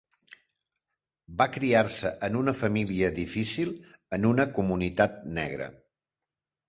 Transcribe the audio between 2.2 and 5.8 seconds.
en una família difícil en una comunitat negra.